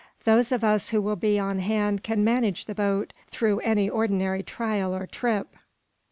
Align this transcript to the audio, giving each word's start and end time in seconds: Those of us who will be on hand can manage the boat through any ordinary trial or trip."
Those 0.25 0.51
of 0.51 0.63
us 0.63 0.89
who 0.89 0.99
will 0.99 1.15
be 1.15 1.37
on 1.37 1.59
hand 1.59 2.01
can 2.01 2.23
manage 2.23 2.65
the 2.65 2.73
boat 2.73 3.13
through 3.29 3.59
any 3.59 3.87
ordinary 3.87 4.41
trial 4.41 4.95
or 4.95 5.05
trip." 5.05 5.55